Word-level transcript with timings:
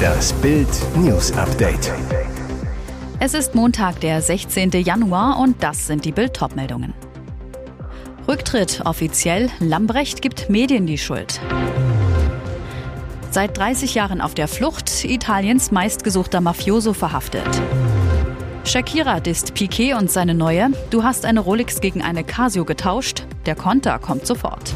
Das 0.00 0.32
Bild 0.34 0.68
News 0.96 1.32
Update. 1.32 1.92
Es 3.18 3.34
ist 3.34 3.54
Montag, 3.54 4.00
der 4.00 4.22
16. 4.22 4.70
Januar 4.70 5.38
und 5.38 5.62
das 5.62 5.86
sind 5.86 6.04
die 6.04 6.12
Bild 6.12 6.38
meldungen 6.54 6.94
Rücktritt 8.26 8.82
offiziell, 8.84 9.50
Lambrecht 9.58 10.22
gibt 10.22 10.48
Medien 10.50 10.86
die 10.86 10.98
Schuld. 10.98 11.40
Seit 13.30 13.56
30 13.56 13.94
Jahren 13.94 14.20
auf 14.20 14.34
der 14.34 14.48
Flucht, 14.48 15.04
Italiens 15.04 15.70
meistgesuchter 15.70 16.40
Mafioso 16.40 16.92
verhaftet. 16.92 17.48
Shakira 18.64 19.20
disst 19.20 19.54
Piquet 19.54 19.94
und 19.94 20.10
seine 20.10 20.34
neue. 20.34 20.70
Du 20.90 21.02
hast 21.02 21.24
eine 21.24 21.40
Rolex 21.40 21.80
gegen 21.80 22.02
eine 22.02 22.24
Casio 22.24 22.64
getauscht. 22.64 23.24
Der 23.46 23.56
Konter 23.56 23.98
kommt 23.98 24.26
sofort. 24.26 24.74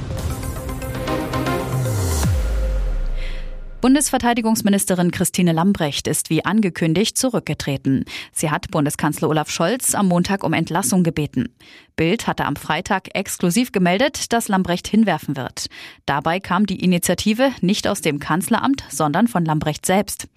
Bundesverteidigungsministerin 3.85 5.11
Christine 5.11 5.53
Lambrecht 5.53 6.09
ist 6.09 6.31
wie 6.31 6.43
angekündigt 6.43 7.19
zurückgetreten. 7.19 8.07
Sie 8.33 8.51
hat 8.51 8.71
Bundeskanzler 8.71 9.29
Olaf 9.29 9.51
Scholz 9.51 9.95
am 9.95 10.09
Montag 10.09 10.43
um 10.43 10.55
Entlassung 10.55 11.03
gebeten. 11.03 11.55
Bild 11.95 12.27
hatte 12.27 12.47
am 12.47 12.57
Freitag 12.57 13.15
exklusiv 13.15 13.73
gemeldet, 13.73 14.33
dass 14.33 14.49
Lambrecht 14.49 14.89
hinwerfen 14.89 15.37
wird. 15.37 15.67
Dabei 16.07 16.41
kam 16.41 16.65
die 16.65 16.83
Initiative 16.83 17.53
nicht 17.61 17.87
aus 17.87 18.01
dem 18.01 18.21
Kanzleramt, 18.21 18.85
sondern 18.89 19.29
von 19.29 19.45
Lambrecht 19.45 19.85
selbst. 19.85 20.29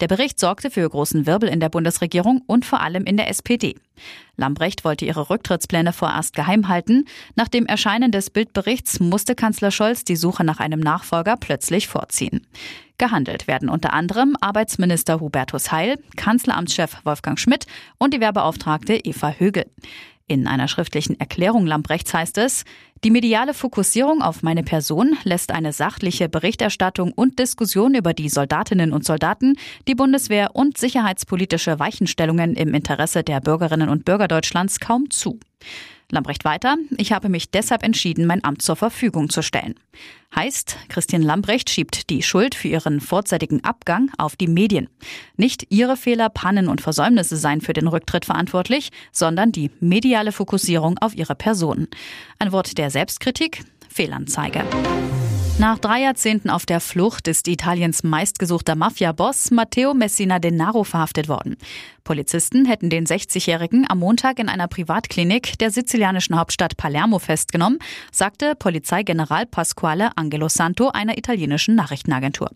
Der 0.00 0.08
Bericht 0.08 0.40
sorgte 0.40 0.68
für 0.68 0.90
großen 0.90 1.26
Wirbel 1.26 1.48
in 1.48 1.60
der 1.60 1.68
Bundesregierung 1.68 2.42
und 2.48 2.64
vor 2.64 2.80
allem 2.80 3.04
in 3.04 3.16
der 3.16 3.30
SPD. 3.30 3.76
Lambrecht 4.36 4.84
wollte 4.84 5.04
ihre 5.04 5.30
Rücktrittspläne 5.30 5.92
vorerst 5.92 6.34
geheim 6.34 6.68
halten. 6.68 7.06
Nach 7.34 7.48
dem 7.48 7.66
Erscheinen 7.66 8.12
des 8.12 8.30
Bildberichts 8.30 9.00
musste 9.00 9.34
Kanzler 9.34 9.70
Scholz 9.70 10.04
die 10.04 10.16
Suche 10.16 10.44
nach 10.44 10.60
einem 10.60 10.80
Nachfolger 10.80 11.36
plötzlich 11.36 11.88
vorziehen. 11.88 12.46
Gehandelt 12.98 13.46
werden 13.46 13.68
unter 13.68 13.92
anderem 13.92 14.36
Arbeitsminister 14.40 15.20
Hubertus 15.20 15.70
Heil, 15.70 15.98
Kanzleramtschef 16.16 16.96
Wolfgang 17.04 17.38
Schmidt 17.38 17.66
und 17.98 18.14
die 18.14 18.20
Werbeauftragte 18.20 18.94
Eva 18.94 19.32
Högel. 19.32 19.66
In 20.28 20.48
einer 20.48 20.66
schriftlichen 20.66 21.20
Erklärung 21.20 21.66
Lambrechts 21.66 22.12
heißt 22.12 22.38
es, 22.38 22.64
die 23.04 23.12
mediale 23.12 23.54
Fokussierung 23.54 24.22
auf 24.22 24.42
meine 24.42 24.64
Person 24.64 25.16
lässt 25.22 25.52
eine 25.52 25.72
sachliche 25.72 26.28
Berichterstattung 26.28 27.12
und 27.12 27.38
Diskussion 27.38 27.94
über 27.94 28.12
die 28.12 28.28
Soldatinnen 28.28 28.92
und 28.92 29.04
Soldaten, 29.04 29.56
die 29.86 29.94
Bundeswehr 29.94 30.56
und 30.56 30.78
sicherheitspolitische 30.78 31.78
Weichenstellungen 31.78 32.56
im 32.56 32.74
Interesse 32.74 33.22
der 33.22 33.40
Bürgerinnen 33.40 33.88
und 33.88 34.04
Bürger 34.04 34.26
Deutschlands 34.26 34.80
kaum 34.80 35.10
zu. 35.10 35.38
Lambrecht 36.10 36.44
weiter, 36.44 36.76
ich 36.96 37.12
habe 37.12 37.28
mich 37.28 37.50
deshalb 37.50 37.82
entschieden, 37.82 38.26
mein 38.26 38.44
Amt 38.44 38.62
zur 38.62 38.76
Verfügung 38.76 39.28
zu 39.28 39.42
stellen. 39.42 39.74
Heißt, 40.34 40.76
Christian 40.88 41.22
Lambrecht 41.22 41.70
schiebt 41.70 42.10
die 42.10 42.22
Schuld 42.22 42.54
für 42.54 42.68
ihren 42.68 43.00
vorzeitigen 43.00 43.64
Abgang 43.64 44.10
auf 44.18 44.36
die 44.36 44.46
Medien. 44.48 44.88
Nicht 45.36 45.66
ihre 45.70 45.96
Fehler, 45.96 46.28
Pannen 46.28 46.68
und 46.68 46.80
Versäumnisse 46.80 47.36
seien 47.36 47.60
für 47.60 47.72
den 47.72 47.88
Rücktritt 47.88 48.24
verantwortlich, 48.24 48.90
sondern 49.12 49.52
die 49.52 49.70
mediale 49.80 50.32
Fokussierung 50.32 50.98
auf 50.98 51.16
ihre 51.16 51.34
Person. 51.34 51.88
Ein 52.38 52.52
Wort 52.52 52.78
der 52.78 52.90
Selbstkritik? 52.90 53.64
Fehlanzeige. 53.88 54.62
Nach 55.58 55.78
drei 55.78 56.02
Jahrzehnten 56.02 56.50
auf 56.50 56.66
der 56.66 56.80
Flucht 56.80 57.28
ist 57.28 57.48
Italiens 57.48 58.02
meistgesuchter 58.02 58.74
Mafia-Boss 58.74 59.50
Matteo 59.50 59.94
Messina 59.94 60.38
Denaro 60.38 60.84
verhaftet 60.84 61.30
worden. 61.30 61.56
Polizisten 62.04 62.66
hätten 62.66 62.90
den 62.90 63.06
60-Jährigen 63.06 63.86
am 63.88 64.00
Montag 64.00 64.38
in 64.38 64.50
einer 64.50 64.68
Privatklinik 64.68 65.58
der 65.58 65.70
sizilianischen 65.70 66.38
Hauptstadt 66.38 66.76
Palermo 66.76 67.18
festgenommen, 67.18 67.78
sagte 68.12 68.54
Polizeigeneral 68.54 69.46
Pasquale 69.46 70.10
Angelo 70.16 70.50
Santo 70.50 70.90
einer 70.90 71.16
italienischen 71.16 71.74
Nachrichtenagentur. 71.74 72.50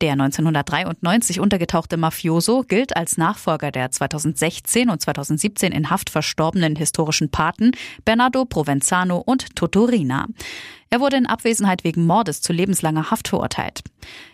Der 0.00 0.12
1993 0.12 1.40
untergetauchte 1.40 1.96
Mafioso 1.96 2.62
gilt 2.62 2.96
als 2.96 3.16
Nachfolger 3.16 3.70
der 3.70 3.90
2016 3.90 4.90
und 4.90 5.00
2017 5.00 5.72
in 5.72 5.90
Haft 5.90 6.10
verstorbenen 6.10 6.76
historischen 6.76 7.30
Paten 7.30 7.72
Bernardo 8.04 8.44
Provenzano 8.44 9.18
und 9.18 9.54
Totorina. 9.56 10.26
Er 10.90 11.00
wurde 11.00 11.16
in 11.16 11.26
Abwesenheit 11.26 11.84
wegen 11.84 12.06
Mordes 12.06 12.40
zu 12.40 12.52
lebenslanger 12.52 13.10
Haft 13.10 13.28
verurteilt. 13.28 13.82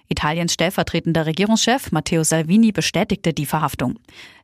Italiens 0.08 0.52
stellvertretender 0.52 1.24
Regierungschef 1.26 1.92
Matteo 1.92 2.24
Salvini 2.24 2.72
bestätigte 2.72 3.32
die 3.32 3.46
Verhaftung. 3.46 3.98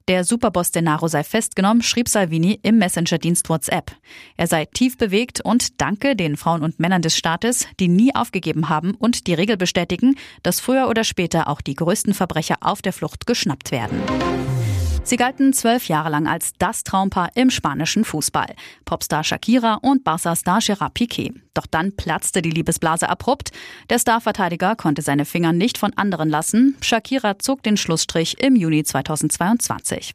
Der 0.09 0.23
Superboss 0.23 0.71
Denaro 0.71 1.09
sei 1.09 1.25
festgenommen, 1.25 1.83
schrieb 1.83 2.09
Salvini 2.09 2.61
im 2.63 2.79
Messenger-Dienst 2.79 3.49
WhatsApp. 3.49 3.91
Er 4.37 4.47
sei 4.47 4.67
tief 4.67 4.97
bewegt 4.97 5.41
und 5.41 5.81
danke 5.81 6.15
den 6.15 6.37
Frauen 6.37 6.63
und 6.63 6.79
Männern 6.79 7.03
des 7.03 7.17
Staates, 7.17 7.67
die 7.81 7.89
nie 7.89 8.15
aufgegeben 8.15 8.69
haben 8.69 8.95
und 8.95 9.27
die 9.27 9.35
Regel 9.35 9.57
bestätigen, 9.57 10.15
dass 10.45 10.61
früher 10.61 10.89
oder 10.89 11.03
später 11.03 11.49
auch 11.49 11.61
die 11.61 11.75
größten 11.75 12.15
Verbrecher 12.15 12.59
auf 12.61 12.83
der 12.83 12.93
Flucht 12.93 13.27
geschnappt 13.27 13.73
werden. 13.73 14.01
Sie 15.07 15.17
galten 15.17 15.53
zwölf 15.53 15.87
Jahre 15.87 16.11
lang 16.11 16.27
als 16.27 16.55
das 16.59 16.83
Traumpaar 16.83 17.31
im 17.37 17.51
spanischen 17.51 18.05
Fußball. 18.05 18.57
Popstar 18.85 19.23
Shakira 19.23 19.75
und 19.75 20.03
Barca-Star 20.03 20.59
Gerard 20.61 20.97
Piqué. 20.97 21.33
Doch 21.55 21.67
dann 21.67 21.95
platzte 21.95 22.43
die 22.43 22.51
Liebesblase 22.51 23.09
abrupt. 23.09 23.53
Der 23.89 24.01
Starverteidiger 24.01 24.75
konnte 24.75 25.03
seine 25.03 25.25
Finger 25.25 25.53
nicht 25.53 25.79
von 25.79 25.93
anderen 25.97 26.29
lassen. 26.29 26.77
Shakira 26.81 27.39
zog 27.39 27.63
den 27.63 27.77
Schlussstrich 27.77 28.41
im 28.43 28.57
Juni 28.57 28.83
2022. 28.83 30.13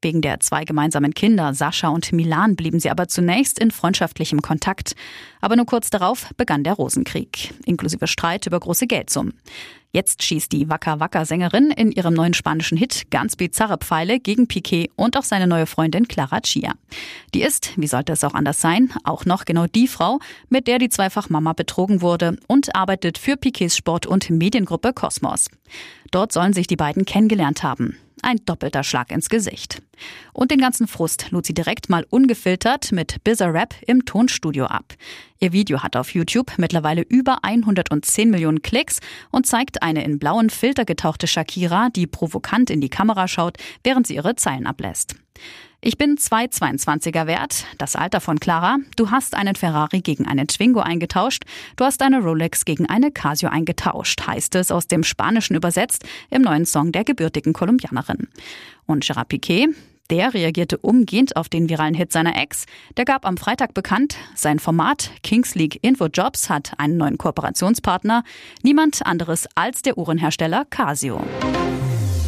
Wegen 0.00 0.20
der 0.20 0.38
zwei 0.40 0.64
gemeinsamen 0.64 1.12
Kinder, 1.12 1.54
Sascha 1.54 1.88
und 1.88 2.12
Milan, 2.12 2.54
blieben 2.54 2.78
sie 2.78 2.90
aber 2.90 3.08
zunächst 3.08 3.58
in 3.58 3.70
freundschaftlichem 3.70 4.42
Kontakt. 4.42 4.94
Aber 5.40 5.56
nur 5.56 5.66
kurz 5.66 5.90
darauf 5.90 6.30
begann 6.36 6.62
der 6.62 6.74
Rosenkrieg, 6.74 7.54
inklusive 7.66 8.06
Streit 8.06 8.46
über 8.46 8.60
große 8.60 8.86
Geldsummen. 8.86 9.34
Jetzt 9.90 10.22
schießt 10.22 10.52
die 10.52 10.68
Wacker 10.68 11.00
Wacker 11.00 11.24
Sängerin 11.24 11.70
in 11.70 11.90
ihrem 11.90 12.12
neuen 12.12 12.34
spanischen 12.34 12.76
Hit 12.76 13.10
ganz 13.10 13.36
bizarre 13.36 13.78
Pfeile 13.78 14.20
gegen 14.20 14.46
Piquet 14.46 14.90
und 14.96 15.16
auch 15.16 15.22
seine 15.22 15.46
neue 15.46 15.66
Freundin 15.66 16.06
Clara 16.06 16.40
Chia. 16.42 16.74
Die 17.34 17.42
ist, 17.42 17.72
wie 17.76 17.86
sollte 17.86 18.12
es 18.12 18.22
auch 18.22 18.34
anders 18.34 18.60
sein, 18.60 18.92
auch 19.04 19.24
noch 19.24 19.46
genau 19.46 19.66
die 19.66 19.88
Frau, 19.88 20.18
mit 20.50 20.66
der 20.66 20.78
die 20.78 20.90
Zweifachmama 20.90 21.54
betrogen 21.54 22.02
wurde 22.02 22.36
und 22.46 22.76
arbeitet 22.76 23.16
für 23.16 23.36
Piquets 23.36 23.76
Sport- 23.76 24.06
und 24.06 24.28
Mediengruppe 24.28 24.92
Cosmos. 24.92 25.46
Dort 26.10 26.32
sollen 26.32 26.52
sich 26.52 26.66
die 26.66 26.76
beiden 26.76 27.06
kennengelernt 27.06 27.62
haben. 27.62 27.96
Ein 28.22 28.38
doppelter 28.44 28.82
Schlag 28.82 29.10
ins 29.10 29.28
Gesicht. 29.28 29.82
Und 30.32 30.50
den 30.50 30.60
ganzen 30.60 30.86
Frust 30.86 31.30
lud 31.30 31.46
sie 31.46 31.54
direkt 31.54 31.88
mal 31.88 32.06
ungefiltert 32.10 32.92
mit 32.92 33.22
Bizarre 33.24 33.54
Rap 33.54 33.74
im 33.86 34.04
Tonstudio 34.04 34.66
ab. 34.66 34.94
Ihr 35.40 35.52
Video 35.52 35.82
hat 35.82 35.96
auf 35.96 36.14
YouTube 36.14 36.52
mittlerweile 36.56 37.02
über 37.02 37.38
110 37.42 38.30
Millionen 38.30 38.62
Klicks 38.62 39.00
und 39.30 39.46
zeigt 39.46 39.82
eine 39.82 40.04
in 40.04 40.18
blauen 40.18 40.50
Filter 40.50 40.84
getauchte 40.84 41.26
Shakira, 41.26 41.90
die 41.90 42.06
provokant 42.06 42.70
in 42.70 42.80
die 42.80 42.88
Kamera 42.88 43.28
schaut, 43.28 43.56
während 43.84 44.06
sie 44.06 44.16
ihre 44.16 44.36
Zeilen 44.36 44.66
ablässt. 44.66 45.14
Ich 45.80 45.96
bin 45.96 46.16
zwei 46.16 46.46
22er 46.46 47.28
wert, 47.28 47.64
das 47.78 47.94
Alter 47.94 48.20
von 48.20 48.40
Clara. 48.40 48.78
Du 48.96 49.12
hast 49.12 49.36
einen 49.36 49.54
Ferrari 49.54 50.00
gegen 50.00 50.26
einen 50.26 50.48
Twingo 50.48 50.80
eingetauscht. 50.80 51.44
Du 51.76 51.84
hast 51.84 52.02
eine 52.02 52.20
Rolex 52.20 52.64
gegen 52.64 52.86
eine 52.86 53.12
Casio 53.12 53.48
eingetauscht, 53.48 54.26
heißt 54.26 54.56
es 54.56 54.72
aus 54.72 54.88
dem 54.88 55.04
Spanischen 55.04 55.54
übersetzt 55.54 56.04
im 56.30 56.42
neuen 56.42 56.66
Song 56.66 56.90
der 56.90 57.04
gebürtigen 57.04 57.52
Kolumbianerin. 57.52 58.07
Und 58.86 59.04
Gerard 59.04 59.28
Piquet, 59.28 59.68
der 60.10 60.32
reagierte 60.34 60.78
umgehend 60.78 61.36
auf 61.36 61.48
den 61.48 61.68
viralen 61.68 61.94
Hit 61.94 62.12
seiner 62.12 62.40
Ex. 62.40 62.64
Der 62.96 63.04
gab 63.04 63.26
am 63.26 63.36
Freitag 63.36 63.74
bekannt, 63.74 64.16
sein 64.34 64.58
Format 64.58 65.10
Kings 65.22 65.54
League 65.54 65.78
Info 65.82 66.06
Jobs 66.06 66.48
hat 66.48 66.72
einen 66.78 66.96
neuen 66.96 67.18
Kooperationspartner, 67.18 68.24
niemand 68.62 69.04
anderes 69.04 69.46
als 69.54 69.82
der 69.82 69.98
Uhrenhersteller 69.98 70.64
Casio. 70.64 71.22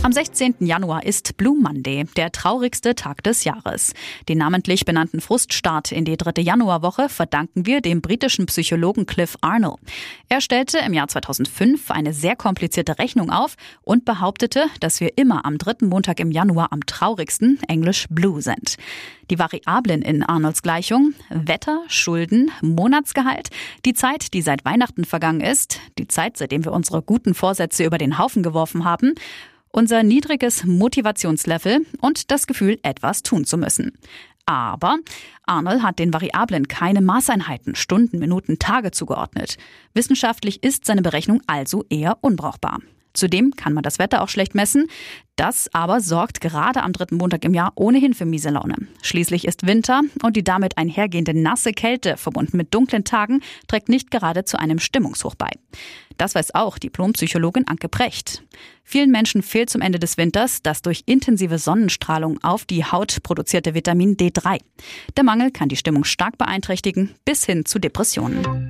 Am 0.03 0.13
16. 0.13 0.55
Januar 0.61 1.05
ist 1.05 1.37
Blue 1.37 1.61
Monday, 1.61 2.05
der 2.17 2.33
traurigste 2.33 2.95
Tag 2.95 3.23
des 3.23 3.45
Jahres. 3.45 3.93
Den 4.31 4.39
namentlich 4.39 4.87
benannten 4.87 5.21
Fruststart 5.21 5.93
in 5.93 6.07
die 6.07 6.17
dritte 6.17 6.41
Januarwoche 6.41 7.11
verdanken 7.11 7.67
wir 7.67 7.83
dem 7.83 8.01
britischen 8.01 8.47
Psychologen 8.47 9.05
Cliff 9.05 9.37
Arnold. 9.43 9.79
Er 10.31 10.41
stellte 10.41 10.79
im 10.79 10.95
Jahr 10.95 11.09
2005 11.09 11.91
eine 11.91 12.15
sehr 12.15 12.35
komplizierte 12.35 12.99
Rechnung 12.99 13.29
auf 13.29 13.57
und 13.83 14.07
behauptete, 14.07 14.69
dass 14.81 15.01
wir 15.01 15.19
immer 15.19 15.45
am 15.45 15.59
dritten 15.59 15.89
Montag 15.89 16.19
im 16.19 16.31
Januar 16.31 16.73
am 16.73 16.87
traurigsten, 16.87 17.59
englisch 17.69 18.07
Blue, 18.09 18.41
sind. 18.41 18.77
Die 19.31 19.39
Variablen 19.39 20.01
in 20.01 20.23
Arnolds 20.23 20.63
Gleichung 20.63 21.13
Wetter, 21.29 21.83
Schulden, 21.89 22.51
Monatsgehalt, 22.63 23.51
die 23.85 23.93
Zeit, 23.93 24.33
die 24.33 24.41
seit 24.41 24.65
Weihnachten 24.65 25.05
vergangen 25.05 25.43
ist, 25.43 25.79
die 25.99 26.09
Zeit, 26.09 26.39
seitdem 26.39 26.65
wir 26.65 26.73
unsere 26.73 27.03
guten 27.03 27.35
Vorsätze 27.35 27.85
über 27.85 27.99
den 27.99 28.19
Haufen 28.19 28.43
geworfen 28.43 28.87
haben 28.87 29.15
unser 29.73 30.03
niedriges 30.03 30.65
Motivationslevel 30.65 31.87
und 32.01 32.31
das 32.31 32.47
Gefühl, 32.47 32.79
etwas 32.83 33.23
tun 33.23 33.45
zu 33.45 33.57
müssen. 33.57 33.93
Aber 34.47 34.99
Arnold 35.45 35.83
hat 35.83 35.99
den 35.99 36.13
Variablen 36.13 36.67
keine 36.67 37.01
Maßeinheiten, 37.01 37.75
Stunden, 37.75 38.19
Minuten, 38.19 38.59
Tage 38.59 38.91
zugeordnet. 38.91 39.59
Wissenschaftlich 39.95 40.63
ist 40.63 40.85
seine 40.85 41.03
Berechnung 41.03 41.41
also 41.47 41.85
eher 41.89 42.19
unbrauchbar. 42.21 42.81
Zudem 43.13 43.57
kann 43.57 43.73
man 43.73 43.83
das 43.83 43.99
Wetter 43.99 44.23
auch 44.23 44.29
schlecht 44.29 44.55
messen. 44.55 44.87
Das 45.37 45.71
aber 45.73 46.01
sorgt 46.01 46.41
gerade 46.41 46.83
am 46.83 46.93
dritten 46.93 47.17
Montag 47.17 47.45
im 47.45 47.55
Jahr 47.55 47.73
ohnehin 47.75 48.13
für 48.13 48.27
miese 48.27 48.51
Laune. 48.51 48.77
Schließlich 49.03 49.47
ist 49.47 49.67
Winter 49.67 50.03
und 50.23 50.37
die 50.37 50.45
damit 50.45 50.77
einhergehende 50.77 51.33
nasse 51.33 51.73
Kälte, 51.73 52.19
verbunden 52.19 52.59
mit 52.59 52.75
dunklen 52.75 53.05
Tagen, 53.05 53.41
trägt 53.67 53.89
nicht 53.89 54.11
gerade 54.11 54.45
zu 54.45 54.59
einem 54.59 54.79
Stimmungshoch 54.79 55.35
bei. 55.35 55.49
Das 56.19 56.35
weiß 56.35 56.55
auch 56.55 56.77
Diplompsychologin 56.77 57.67
Anke 57.67 57.89
Brecht. 57.89 58.43
Vielen 58.85 59.11
Menschen 59.11 59.43
fehlt 59.43 59.71
zum 59.71 59.81
Ende 59.81 59.99
des 59.99 60.19
Winters 60.19 60.63
das 60.63 60.83
durch 60.83 61.05
intensive 61.07 61.57
Sonnenstrahlung 61.57 62.45
auf 62.45 62.67
die 62.67 62.85
Haut 62.85 63.23
produzierte 63.23 63.73
Vitamin 63.73 64.19
D3. 64.19 64.59
Der 65.17 65.25
Mangel 65.25 65.51
kann 65.51 65.71
die 65.71 65.77
Stimmung 65.77 66.05
stark 66.05 66.37
beeinträchtigen, 66.37 67.15
bis 67.25 67.47
hin 67.47 67.65
zu 67.65 67.79
Depressionen. 67.79 68.69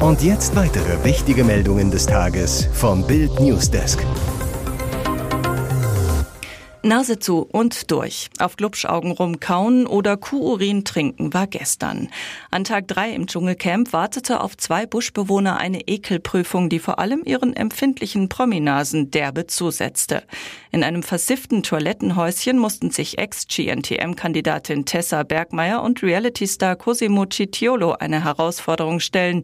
Und 0.00 0.22
jetzt 0.22 0.56
weitere 0.56 1.04
wichtige 1.04 1.44
Meldungen 1.44 1.90
des 1.90 2.06
Tages 2.06 2.66
vom 2.72 3.06
Bild 3.06 3.38
Newsdesk. 3.38 4.02
Nase 6.82 7.18
zu 7.18 7.40
und 7.42 7.90
durch. 7.90 8.30
Auf 8.38 8.56
Glubschaugen 8.56 9.12
rumkauen 9.12 9.86
oder 9.86 10.16
Kuhurin 10.16 10.86
trinken 10.86 11.34
war 11.34 11.46
gestern. 11.46 12.08
An 12.50 12.64
Tag 12.64 12.88
drei 12.88 13.10
im 13.10 13.26
Dschungelcamp 13.26 13.92
wartete 13.92 14.40
auf 14.40 14.56
zwei 14.56 14.86
Buschbewohner 14.86 15.58
eine 15.58 15.82
Ekelprüfung, 15.86 16.70
die 16.70 16.78
vor 16.78 16.98
allem 16.98 17.22
ihren 17.26 17.54
empfindlichen 17.54 18.30
Prominasen 18.30 19.10
derbe 19.10 19.48
zusetzte. 19.48 20.22
In 20.70 20.82
einem 20.82 21.02
versifften 21.02 21.62
Toilettenhäuschen 21.62 22.58
mussten 22.58 22.90
sich 22.90 23.18
Ex-GNTM-Kandidatin 23.18 24.86
Tessa 24.86 25.24
Bergmeier 25.24 25.82
und 25.82 26.02
Reality-Star 26.02 26.76
Cosimo 26.76 27.26
Citiolo 27.30 27.92
eine 27.92 28.24
Herausforderung 28.24 29.00
stellen 29.00 29.42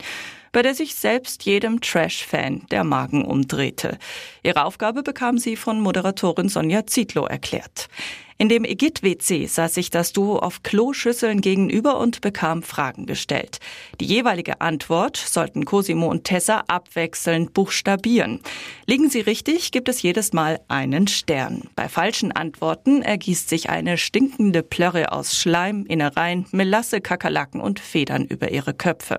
bei 0.56 0.62
der 0.62 0.74
sich 0.74 0.94
selbst 0.94 1.44
jedem 1.44 1.82
Trash-Fan 1.82 2.62
der 2.70 2.82
Magen 2.82 3.26
umdrehte. 3.26 3.98
Ihre 4.42 4.64
Aufgabe 4.64 5.02
bekam 5.02 5.36
sie 5.36 5.54
von 5.54 5.82
Moderatorin 5.82 6.48
Sonja 6.48 6.86
Zietlow 6.86 7.26
erklärt. 7.26 7.90
In 8.38 8.48
dem 8.48 8.64
Egit-WC 8.64 9.44
saß 9.44 9.74
sich 9.74 9.90
das 9.90 10.14
Duo 10.14 10.38
auf 10.38 10.62
Kloschüsseln 10.62 11.42
gegenüber 11.42 11.98
und 11.98 12.22
bekam 12.22 12.62
Fragen 12.62 13.04
gestellt. 13.04 13.58
Die 14.00 14.06
jeweilige 14.06 14.62
Antwort 14.62 15.18
sollten 15.18 15.66
Cosimo 15.66 16.06
und 16.06 16.24
Tessa 16.24 16.64
abwechselnd 16.68 17.52
buchstabieren. 17.52 18.40
Liegen 18.86 19.10
sie 19.10 19.20
richtig, 19.20 19.72
gibt 19.72 19.90
es 19.90 20.00
jedes 20.00 20.32
Mal 20.32 20.60
einen 20.68 21.06
Stern. 21.06 21.64
Bei 21.76 21.90
falschen 21.90 22.32
Antworten 22.32 23.02
ergießt 23.02 23.50
sich 23.50 23.68
eine 23.68 23.98
stinkende 23.98 24.62
Plörre 24.62 25.12
aus 25.12 25.36
Schleim, 25.38 25.84
Innereien, 25.86 26.46
Melasse, 26.50 27.02
Kakerlaken 27.02 27.60
und 27.60 27.78
Federn 27.78 28.24
über 28.24 28.50
ihre 28.50 28.72
Köpfe. 28.72 29.18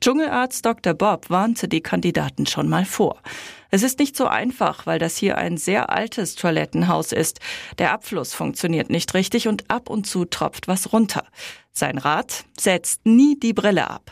Dschungelarzt 0.00 0.64
Dr. 0.64 0.94
Bob 0.94 1.28
warnte 1.28 1.68
die 1.68 1.82
Kandidaten 1.82 2.46
schon 2.46 2.70
mal 2.70 2.86
vor. 2.86 3.20
Es 3.70 3.82
ist 3.82 3.98
nicht 3.98 4.16
so 4.16 4.26
einfach, 4.26 4.86
weil 4.86 4.98
das 4.98 5.18
hier 5.18 5.36
ein 5.36 5.58
sehr 5.58 5.90
altes 5.90 6.36
Toilettenhaus 6.36 7.12
ist. 7.12 7.38
Der 7.78 7.92
Abfluss 7.92 8.32
funktioniert 8.32 8.88
nicht 8.88 9.12
richtig 9.12 9.46
und 9.46 9.70
ab 9.70 9.90
und 9.90 10.06
zu 10.06 10.24
tropft 10.24 10.68
was 10.68 10.94
runter. 10.94 11.24
Sein 11.72 11.98
Rat? 11.98 12.46
Setzt 12.58 13.04
nie 13.04 13.38
die 13.38 13.52
Brille 13.52 13.90
ab. 13.90 14.10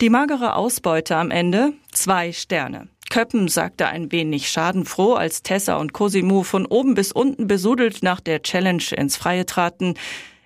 Die 0.00 0.08
magere 0.08 0.56
Ausbeute 0.56 1.16
am 1.16 1.30
Ende? 1.30 1.74
Zwei 1.92 2.32
Sterne. 2.32 2.88
Köppen 3.10 3.48
sagte 3.48 3.88
ein 3.88 4.12
wenig 4.12 4.48
schadenfroh, 4.50 5.14
als 5.14 5.42
Tessa 5.42 5.76
und 5.76 5.92
Cosimo 5.92 6.44
von 6.44 6.64
oben 6.64 6.94
bis 6.94 7.12
unten 7.12 7.46
besudelt 7.46 8.02
nach 8.02 8.20
der 8.20 8.40
Challenge 8.40 8.84
ins 8.96 9.16
Freie 9.16 9.44
traten. 9.44 9.94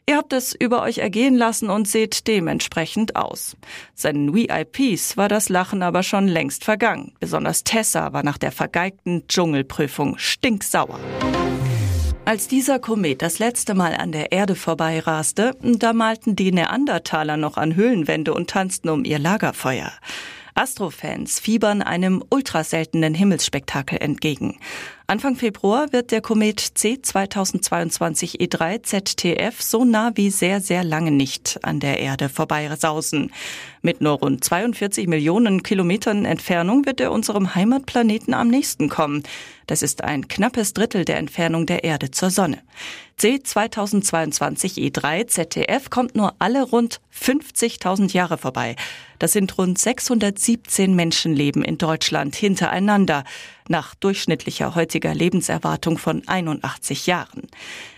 Ihr 0.06 0.18
habt 0.18 0.34
es 0.34 0.54
über 0.54 0.82
euch 0.82 0.98
ergehen 0.98 1.34
lassen 1.34 1.70
und 1.70 1.88
seht 1.88 2.26
dementsprechend 2.28 3.16
aus. 3.16 3.56
Seinen 3.94 4.34
VIPs 4.34 5.16
war 5.16 5.30
das 5.30 5.48
Lachen 5.48 5.82
aber 5.82 6.02
schon 6.02 6.28
längst 6.28 6.62
vergangen. 6.62 7.14
Besonders 7.20 7.64
Tessa 7.64 8.12
war 8.12 8.22
nach 8.22 8.36
der 8.36 8.52
vergeigten 8.52 9.26
Dschungelprüfung 9.28 10.18
stinksauer. 10.18 11.00
Als 12.26 12.48
dieser 12.48 12.78
Komet 12.78 13.22
das 13.22 13.38
letzte 13.38 13.74
Mal 13.74 13.94
an 13.94 14.12
der 14.12 14.30
Erde 14.30 14.56
vorbeiraste, 14.56 15.56
da 15.62 15.94
malten 15.94 16.36
die 16.36 16.52
Neandertaler 16.52 17.38
noch 17.38 17.56
an 17.56 17.74
Höhlenwände 17.74 18.34
und 18.34 18.50
tanzten 18.50 18.90
um 18.90 19.04
ihr 19.04 19.18
Lagerfeuer. 19.18 19.90
Astrofans 20.54 21.40
fiebern 21.40 21.82
einem 21.82 22.22
ultraseltenen 22.30 23.14
Himmelsspektakel 23.14 23.98
entgegen. 24.00 24.58
Anfang 25.06 25.36
Februar 25.36 25.92
wird 25.92 26.12
der 26.12 26.22
Komet 26.22 26.60
C 26.60 27.02
2022 27.02 28.40
E3 28.40 28.82
ZTF 28.82 29.60
so 29.60 29.84
nah 29.84 30.12
wie 30.14 30.30
sehr, 30.30 30.62
sehr 30.62 30.82
lange 30.82 31.10
nicht 31.10 31.58
an 31.62 31.78
der 31.78 31.98
Erde 31.98 32.30
vorbeisausen. 32.30 33.30
Mit 33.82 34.00
nur 34.00 34.14
rund 34.14 34.42
42 34.42 35.06
Millionen 35.06 35.62
Kilometern 35.62 36.24
Entfernung 36.24 36.86
wird 36.86 37.02
er 37.02 37.12
unserem 37.12 37.54
Heimatplaneten 37.54 38.32
am 38.32 38.48
nächsten 38.48 38.88
kommen. 38.88 39.24
Das 39.66 39.82
ist 39.82 40.02
ein 40.02 40.26
knappes 40.26 40.72
Drittel 40.72 41.04
der 41.04 41.18
Entfernung 41.18 41.66
der 41.66 41.84
Erde 41.84 42.10
zur 42.10 42.30
Sonne. 42.30 42.62
C 43.18 43.42
2022 43.42 44.78
E3 44.78 45.26
ZTF 45.26 45.90
kommt 45.90 46.16
nur 46.16 46.34
alle 46.38 46.62
rund 46.62 47.02
50.000 47.14 48.12
Jahre 48.12 48.38
vorbei. 48.38 48.74
Das 49.18 49.32
sind 49.32 49.56
rund 49.58 49.78
617 49.78 50.94
Menschenleben 50.94 51.62
in 51.62 51.76
Deutschland 51.76 52.34
hintereinander 52.34 53.24
nach 53.68 53.94
durchschnittlicher 53.94 54.74
heutiger 54.74 55.14
Lebenserwartung 55.14 55.98
von 55.98 56.26
81 56.26 57.06
Jahren. 57.06 57.48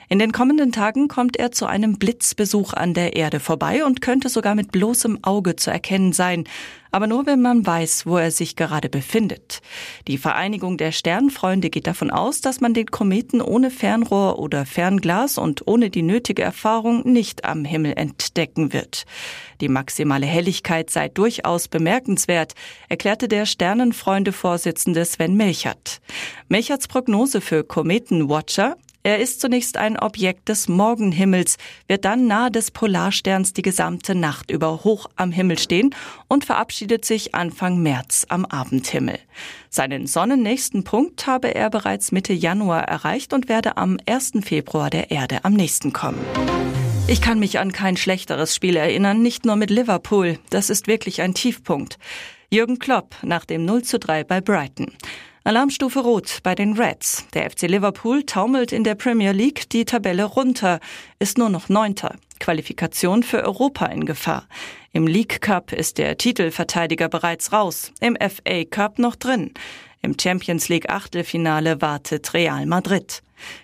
In 0.08 0.20
den 0.20 0.30
kommenden 0.30 0.70
Tagen 0.70 1.08
kommt 1.08 1.36
er 1.36 1.50
zu 1.50 1.66
einem 1.66 1.98
Blitzbesuch 1.98 2.74
an 2.74 2.94
der 2.94 3.16
Erde 3.16 3.40
vorbei 3.40 3.84
und 3.84 4.00
könnte 4.00 4.28
sogar 4.28 4.54
mit 4.54 4.70
bloßem 4.70 5.18
Auge 5.22 5.56
zu 5.56 5.72
erkennen 5.72 6.12
sein, 6.12 6.44
aber 6.92 7.08
nur 7.08 7.26
wenn 7.26 7.42
man 7.42 7.66
weiß, 7.66 8.06
wo 8.06 8.16
er 8.16 8.30
sich 8.30 8.54
gerade 8.54 8.88
befindet. 8.88 9.60
Die 10.06 10.16
Vereinigung 10.16 10.78
der 10.78 10.92
Sternfreunde 10.92 11.70
geht 11.70 11.88
davon 11.88 12.10
aus, 12.10 12.40
dass 12.40 12.60
man 12.60 12.72
den 12.72 12.86
Kometen 12.86 13.42
ohne 13.42 13.72
Fernrohr 13.72 14.38
oder 14.38 14.64
Fernglas 14.64 15.38
und 15.38 15.66
ohne 15.66 15.90
die 15.90 16.02
nötige 16.02 16.42
Erfahrung 16.42 17.02
nicht 17.12 17.44
am 17.44 17.64
Himmel 17.64 17.94
entdecken 17.96 18.72
wird. 18.72 19.06
Die 19.60 19.68
maximale 19.68 20.26
Helligkeit 20.26 20.88
sei 20.88 21.08
durchaus 21.08 21.66
bemerkenswert, 21.66 22.54
erklärte 22.88 23.26
der 23.26 23.44
Sternenfreunde-Vorsitzende 23.44 25.04
Sven 25.04 25.36
Melchert. 25.36 26.00
Melcherts 26.48 26.86
Prognose 26.86 27.40
für 27.40 27.64
Kometenwatcher 27.64 28.76
er 29.06 29.20
ist 29.20 29.40
zunächst 29.40 29.76
ein 29.76 29.96
Objekt 29.96 30.48
des 30.48 30.66
Morgenhimmels, 30.66 31.58
wird 31.86 32.04
dann 32.04 32.26
nahe 32.26 32.50
des 32.50 32.72
Polarsterns 32.72 33.52
die 33.52 33.62
gesamte 33.62 34.16
Nacht 34.16 34.50
über 34.50 34.82
hoch 34.82 35.06
am 35.14 35.30
Himmel 35.30 35.60
stehen 35.60 35.94
und 36.26 36.44
verabschiedet 36.44 37.04
sich 37.04 37.32
Anfang 37.32 37.78
März 37.78 38.26
am 38.30 38.44
Abendhimmel. 38.44 39.20
Seinen 39.70 40.08
sonnennächsten 40.08 40.82
Punkt 40.82 41.28
habe 41.28 41.54
er 41.54 41.70
bereits 41.70 42.10
Mitte 42.10 42.32
Januar 42.32 42.82
erreicht 42.82 43.32
und 43.32 43.48
werde 43.48 43.76
am 43.76 43.98
1. 44.06 44.32
Februar 44.44 44.90
der 44.90 45.12
Erde 45.12 45.44
am 45.44 45.52
nächsten 45.52 45.92
kommen. 45.92 46.18
Ich 47.06 47.20
kann 47.20 47.38
mich 47.38 47.60
an 47.60 47.70
kein 47.70 47.96
schlechteres 47.96 48.56
Spiel 48.56 48.74
erinnern, 48.74 49.22
nicht 49.22 49.46
nur 49.46 49.54
mit 49.54 49.70
Liverpool. 49.70 50.40
Das 50.50 50.68
ist 50.68 50.88
wirklich 50.88 51.22
ein 51.22 51.32
Tiefpunkt. 51.32 52.00
Jürgen 52.50 52.80
Klopp 52.80 53.14
nach 53.22 53.44
dem 53.44 53.66
0 53.66 53.82
zu 53.82 54.00
3 54.00 54.24
bei 54.24 54.40
Brighton. 54.40 54.90
Alarmstufe 55.46 56.00
Rot 56.00 56.40
bei 56.42 56.56
den 56.56 56.72
Reds. 56.72 57.24
Der 57.32 57.48
FC 57.48 57.68
Liverpool 57.68 58.24
taumelt 58.24 58.72
in 58.72 58.82
der 58.82 58.96
Premier 58.96 59.30
League 59.30 59.70
die 59.70 59.84
Tabelle 59.84 60.24
runter, 60.24 60.80
ist 61.20 61.38
nur 61.38 61.50
noch 61.50 61.68
Neunter. 61.68 62.16
Qualifikation 62.40 63.22
für 63.22 63.44
Europa 63.44 63.86
in 63.86 64.06
Gefahr. 64.06 64.48
Im 64.92 65.06
League 65.06 65.40
Cup 65.40 65.72
ist 65.72 65.98
der 65.98 66.18
Titelverteidiger 66.18 67.08
bereits 67.08 67.52
raus, 67.52 67.92
im 68.00 68.16
FA 68.16 68.64
Cup 68.64 68.98
noch 68.98 69.14
drin. 69.14 69.54
Im 70.02 70.16
Champions 70.20 70.68
League 70.68 70.88
Achtelfinale 70.88 71.80
wartet 71.80 72.32
Real 72.34 72.66
Madrid. 72.66 73.22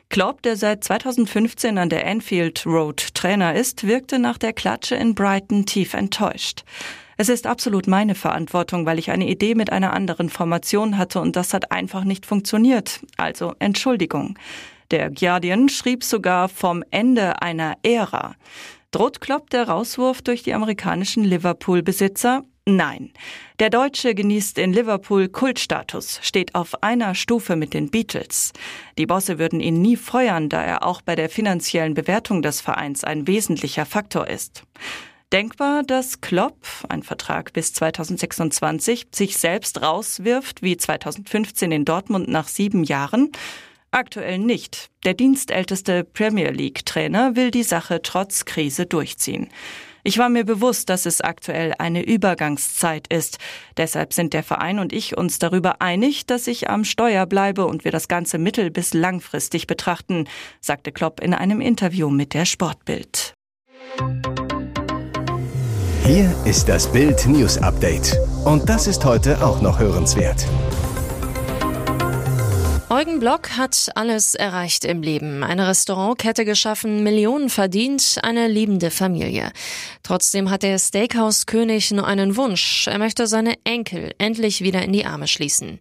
Klopp, 0.09 0.43
der 0.43 0.57
seit 0.57 0.85
2015 0.85 1.79
an 1.79 1.89
der 1.89 2.07
Anfield 2.07 2.67
Road 2.67 3.15
Trainer 3.15 3.55
ist, 3.55 3.87
wirkte 3.87 4.19
nach 4.19 4.39
der 4.39 4.53
Klatsche 4.53 4.95
in 4.95 5.15
Brighton 5.15 5.65
tief 5.67 5.95
enttäuscht. 5.95 6.65
Es 7.17 7.29
ist 7.29 7.47
absolut 7.47 7.87
meine 7.87 8.15
Verantwortung, 8.15 8.85
weil 8.85 8.99
ich 8.99 9.11
eine 9.11 9.29
Idee 9.29 9.55
mit 9.55 9.71
einer 9.71 9.93
anderen 9.93 10.29
Formation 10.29 10.99
hatte 10.99 11.21
und 11.21 11.37
das 11.37 11.55
hat 11.55 11.71
einfach 11.71 12.05
nicht 12.05 12.27
funktioniert. 12.27 13.01
Also 13.17 13.55
Entschuldigung. 13.59 14.39
Der 14.91 15.11
Guardian 15.11 15.69
schrieb 15.69 16.05
sogar 16.05 16.49
vom 16.49 16.85
Ende 16.91 17.41
einer 17.41 17.77
Ära. 17.83 18.35
Droht 18.93 19.23
Klopp 19.23 19.49
der 19.49 19.69
Rauswurf 19.69 20.21
durch 20.21 20.43
die 20.43 20.53
amerikanischen 20.53 21.25
Liverpool-Besitzer? 21.25 22.45
Nein. 22.67 23.11
Der 23.59 23.71
Deutsche 23.71 24.15
genießt 24.15 24.59
in 24.59 24.75
Liverpool 24.75 25.29
Kultstatus, 25.29 26.21
steht 26.23 26.55
auf 26.55 26.83
einer 26.83 27.15
Stufe 27.15 27.57
mit 27.57 27.73
den 27.73 27.91
Beatles. 27.91 28.53
Die 28.99 29.07
Bosse 29.07 29.39
würden 29.39 29.61
ihn 29.61 29.81
nie 29.81 29.97
feuern, 29.97 30.51
da 30.51 30.63
er 30.63 30.85
auch 30.85 31.01
bei 31.01 31.15
der 31.15 31.31
finanziellen 31.31 31.95
Bewertung 31.95 32.43
des 32.43 32.61
Vereins 32.61 33.03
ein 33.03 33.27
wesentlicher 33.27 33.87
Faktor 33.87 34.29
ist. 34.29 34.65
Denkbar, 35.33 35.85
dass 35.85 36.21
Klopp, 36.21 36.59
ein 36.91 37.03
Vertrag 37.03 37.55
bis 37.55 37.73
2026, 37.73 39.07
sich 39.15 39.39
selbst 39.39 39.81
rauswirft, 39.81 40.61
wie 40.61 40.77
2015 40.77 41.73
in 41.73 41.87
Dortmund 41.87 42.29
nach 42.29 42.47
sieben 42.47 42.85
Jahren? 42.85 43.33
Aktuell 43.95 44.39
nicht. 44.39 44.89
Der 45.05 45.13
dienstälteste 45.13 46.03
Premier 46.03 46.51
League 46.51 46.87
Trainer 46.87 47.37
will 47.37 47.51
die 47.51 47.63
Sache 47.63 48.01
trotz 48.03 48.47
Krise 48.47 48.87
durchziehen. 48.87 49.51
Ich 50.03 50.17
war 50.17 50.31
mir 50.31 50.45
bewusst, 50.45 50.89
dass 50.89 51.05
es 51.05 51.21
aktuell 51.21 51.75
eine 51.79 52.03
Übergangszeit 52.03 53.07
ist. 53.13 53.37
Deshalb 53.77 54.15
sind 54.15 54.33
der 54.33 54.43
Verein 54.43 54.79
und 54.79 54.95
ich 54.95 55.19
uns 55.19 55.39
darüber 55.39 55.83
einig, 55.83 56.25
dass 56.25 56.47
ich 56.47 56.71
am 56.71 56.85
Steuer 56.85 57.27
bleibe 57.27 57.67
und 57.67 57.85
wir 57.85 57.93
das 57.93 58.09
Ganze 58.09 58.39
mittel- 58.39 58.71
bis 58.71 58.95
langfristig 58.95 59.67
betrachten, 59.67 60.27
sagte 60.63 60.91
Klopp 60.91 61.21
in 61.21 61.35
einem 61.35 61.61
Interview 61.61 62.09
mit 62.09 62.33
der 62.33 62.47
Sportbild. 62.47 63.35
Hier 66.07 66.35
ist 66.47 66.67
das 66.71 66.91
Bild 66.91 67.27
News 67.27 67.59
Update. 67.59 68.17
Und 68.47 68.71
das 68.71 68.87
ist 68.87 69.05
heute 69.05 69.45
auch 69.45 69.61
noch 69.61 69.79
hörenswert. 69.79 70.47
Eugen 72.93 73.21
Block 73.21 73.57
hat 73.57 73.89
alles 73.95 74.35
erreicht 74.35 74.85
im 74.85 75.01
Leben. 75.01 75.43
Eine 75.43 75.67
Restaurantkette 75.67 76.45
geschaffen, 76.45 77.03
Millionen 77.03 77.49
verdient, 77.49 78.19
eine 78.23 78.49
liebende 78.49 78.91
Familie. 78.91 79.51
Trotzdem 80.03 80.51
hat 80.51 80.63
der 80.63 80.79
Steakhouse-König 80.79 81.93
nur 81.93 82.07
einen 82.07 82.37
Wunsch. 82.37 82.87
Er 82.89 82.99
möchte 82.99 83.27
seine 83.27 83.55
Enkel 83.65 84.13
endlich 84.19 84.61
wieder 84.61 84.83
in 84.83 84.93
die 84.93 85.07
Arme 85.07 85.27
schließen. 85.27 85.79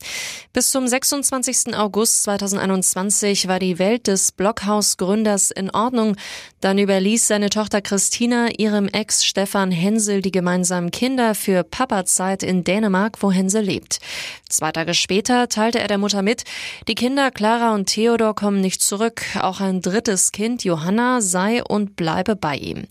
Bis 0.54 0.72
zum 0.72 0.88
26. 0.88 1.76
August 1.76 2.24
2021 2.24 3.50
war 3.50 3.60
die 3.60 3.78
Welt 3.78 4.08
des 4.08 4.32
Blockhaus-Gründers 4.32 5.52
in 5.52 5.70
Ordnung. 5.70 6.16
Dann 6.62 6.78
überließ 6.78 7.28
seine 7.28 7.50
Tochter 7.50 7.82
Christina 7.82 8.52
ihrem 8.58 8.88
Ex 8.88 9.26
Stefan 9.26 9.72
Hensel 9.72 10.22
die 10.22 10.32
gemeinsamen 10.32 10.92
Kinder 10.92 11.36
für 11.36 11.66
Papazeit 11.66 12.42
in 12.42 12.64
Dänemark, 12.64 13.18
wo 13.22 13.34
Hensel 13.34 13.64
lebt. 13.64 14.00
Zwei 14.48 14.72
Tage 14.72 14.94
später 14.94 15.50
teilte 15.50 15.80
er 15.80 15.88
der 15.88 15.98
Mutter 15.98 16.22
mit, 16.22 16.44
die 16.88 17.01
Kinder 17.02 17.32
Clara 17.32 17.74
und 17.74 17.88
Theodor 17.88 18.36
kommen 18.36 18.62
nicht 18.62 18.80
zurück. 18.80 19.24
Auch 19.42 19.60
ein 19.60 19.82
drittes 19.82 20.32
Kind, 20.32 20.64
Johanna, 20.64 21.20
sei 21.20 21.64
und 21.64 21.96
bleibe 21.96 22.36
bei 22.36 22.56
ihm. 22.56 22.86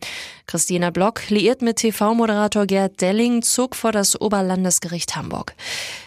Christina 0.49 0.91
Block, 0.91 1.31
liiert 1.31 1.63
mit 1.63 1.77
TV-Moderator 1.77 2.67
Gerd 2.67 3.01
Delling, 3.01 3.43
zog 3.43 3.77
vor 3.77 3.93
das 3.93 4.21
Oberlandesgericht 4.21 5.15
Hamburg. 5.15 5.55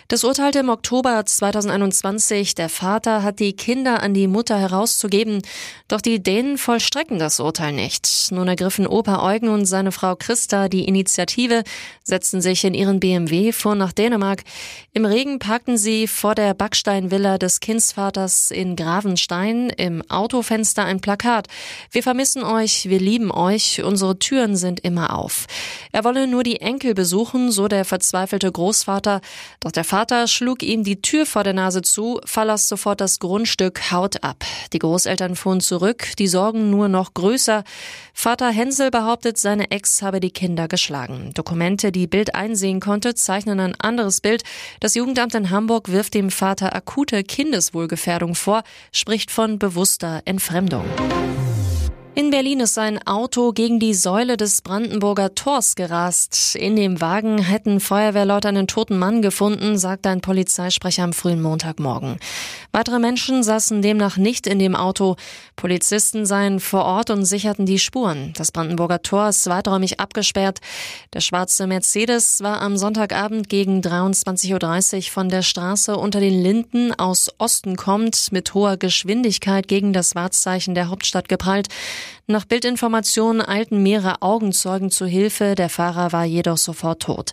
Das 0.09 0.25
urteilte 0.25 0.59
im 0.59 0.69
Oktober 0.69 1.25
2021, 1.25 2.55
der 2.55 2.67
Vater 2.67 3.23
hat 3.23 3.39
die 3.39 3.53
Kinder 3.53 4.03
an 4.03 4.13
die 4.13 4.27
Mutter 4.27 4.57
herauszugeben, 4.59 5.41
doch 5.87 6.01
die 6.01 6.21
Dänen 6.21 6.57
vollstrecken 6.57 7.19
das 7.19 7.39
Urteil 7.39 7.71
nicht. 7.71 8.09
Nun 8.31 8.49
ergriffen 8.49 8.85
Opa 8.85 9.23
Eugen 9.23 9.47
und 9.47 9.65
seine 9.65 9.93
Frau 9.93 10.15
Christa 10.15 10.67
die 10.67 10.85
Initiative, 10.85 11.63
setzten 12.03 12.41
sich 12.41 12.65
in 12.65 12.73
ihren 12.73 12.99
BMW, 12.99 13.53
fuhren 13.53 13.77
nach 13.77 13.93
Dänemark. 13.93 14.43
Im 14.91 15.05
Regen 15.05 15.39
parkten 15.39 15.77
sie 15.77 16.07
vor 16.07 16.35
der 16.35 16.53
Backsteinvilla 16.53 17.37
des 17.37 17.61
Kindsvaters 17.61 18.51
in 18.51 18.75
Gravenstein, 18.75 19.69
im 19.69 20.03
Autofenster 20.09 20.83
ein 20.83 20.99
Plakat. 20.99 21.47
Wir 21.91 22.03
vermissen 22.03 22.43
euch, 22.43 22.89
wir 22.89 22.99
lieben 22.99 23.31
euch, 23.31 23.81
unsere 23.83 24.19
Türen 24.19 24.57
sind 24.57 24.81
immer 24.81 25.17
auf. 25.17 25.47
Er 25.93 26.03
wolle 26.03 26.27
nur 26.27 26.43
die 26.43 26.59
Enkel 26.59 26.93
besuchen, 26.93 27.51
so 27.51 27.69
der 27.69 27.85
verzweifelte 27.85 28.51
Großvater, 28.51 29.21
doch 29.61 29.71
der 29.71 29.85
Vater 29.93 30.27
schlug 30.27 30.63
ihm 30.63 30.83
die 30.83 31.03
Tür 31.03 31.27
vor 31.27 31.43
der 31.43 31.53
Nase 31.53 31.83
zu, 31.83 32.19
verlass 32.25 32.67
sofort 32.67 32.99
das 32.99 33.19
Grundstück, 33.19 33.91
haut 33.91 34.23
ab. 34.23 34.43
Die 34.73 34.79
Großeltern 34.79 35.35
fuhren 35.35 35.61
zurück, 35.61 36.13
die 36.17 36.25
Sorgen 36.25 36.71
nur 36.71 36.89
noch 36.89 37.13
größer. 37.13 37.63
Vater 38.11 38.49
Hensel 38.49 38.89
behauptet, 38.89 39.37
seine 39.37 39.69
Ex 39.69 40.01
habe 40.01 40.19
die 40.19 40.31
Kinder 40.31 40.67
geschlagen. 40.67 41.29
Dokumente, 41.35 41.91
die 41.91 42.07
Bild 42.07 42.33
einsehen 42.33 42.79
konnte, 42.79 43.13
zeichnen 43.13 43.59
ein 43.59 43.79
anderes 43.79 44.19
Bild. 44.19 44.41
Das 44.79 44.95
Jugendamt 44.95 45.35
in 45.35 45.51
Hamburg 45.51 45.91
wirft 45.91 46.15
dem 46.15 46.31
Vater 46.31 46.75
akute 46.75 47.23
Kindeswohlgefährdung 47.23 48.33
vor, 48.33 48.63
spricht 48.91 49.29
von 49.29 49.59
bewusster 49.59 50.23
Entfremdung. 50.25 50.85
In 52.15 52.29
Berlin 52.29 52.59
ist 52.59 52.77
ein 52.77 53.01
Auto 53.07 53.53
gegen 53.53 53.79
die 53.79 53.95
Säule 53.95 54.37
des 54.37 54.61
Brandenburger 54.61 55.33
Tors 55.33 55.73
gerast. 55.73 56.55
In 56.55 56.75
dem 56.75 57.01
Wagen 57.01 57.39
hätten 57.39 57.79
Feuerwehrleute 57.79 58.49
einen 58.49 58.67
toten 58.67 58.99
Mann 58.99 59.23
gefunden, 59.23 59.79
sagte 59.79 60.09
ein 60.09 60.21
Polizeisprecher 60.21 61.05
am 61.05 61.13
frühen 61.13 61.41
Montagmorgen. 61.41 62.19
Weitere 62.71 62.99
Menschen 62.99 63.41
saßen 63.41 63.81
demnach 63.81 64.17
nicht 64.17 64.45
in 64.45 64.59
dem 64.59 64.75
Auto. 64.75 65.15
Polizisten 65.55 66.27
seien 66.27 66.59
vor 66.59 66.85
Ort 66.85 67.09
und 67.09 67.25
sicherten 67.25 67.65
die 67.65 67.79
Spuren. 67.79 68.33
Das 68.37 68.51
Brandenburger 68.51 69.01
Tor 69.01 69.29
ist 69.29 69.47
weiträumig 69.47 69.99
abgesperrt. 69.99 70.59
Der 71.13 71.21
schwarze 71.21 71.65
Mercedes 71.65 72.41
war 72.43 72.61
am 72.61 72.77
Sonntagabend 72.77 73.49
gegen 73.49 73.81
23.30 73.81 74.95
Uhr 74.97 75.03
von 75.11 75.29
der 75.29 75.41
Straße 75.41 75.97
unter 75.97 76.19
den 76.19 76.43
Linden 76.43 76.93
aus 76.93 77.31
Osten 77.39 77.75
kommt, 77.75 78.31
mit 78.31 78.53
hoher 78.53 78.77
Geschwindigkeit 78.77 79.67
gegen 79.67 79.93
das 79.93 80.13
Wahrzeichen 80.13 80.75
der 80.75 80.89
Hauptstadt 80.89 81.27
geprallt. 81.27 81.69
Nach 82.27 82.45
Bildinformationen 82.45 83.45
eilten 83.45 83.83
mehrere 83.83 84.21
Augenzeugen 84.21 84.91
zu 84.91 85.05
Hilfe, 85.05 85.55
der 85.55 85.69
Fahrer 85.69 86.11
war 86.11 86.25
jedoch 86.25 86.57
sofort 86.57 87.01
tot. 87.01 87.31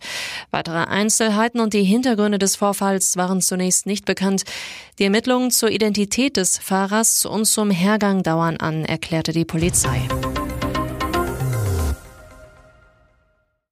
Weitere 0.51 0.85
Einzelheiten 0.85 1.61
und 1.61 1.75
die 1.75 1.85
Hintergründe 1.85 2.39
des 2.39 2.57
Vorfalls 2.57 3.17
waren 3.17 3.41
zunächst 3.41 3.87
nicht 3.87 4.05
bekannt. 4.05 4.45
Die 4.99 5.05
Ermittlungen 5.05 5.51
zur 5.51 5.71
Identität 5.71 6.37
des 6.37 6.59
Fahrers 6.59 7.25
und 7.25 7.45
zum 7.45 7.71
Hergang 7.71 8.23
dauern 8.23 8.57
an, 8.57 8.85
erklärte 8.85 9.33
die 9.33 9.45
Polizei. 9.45 10.01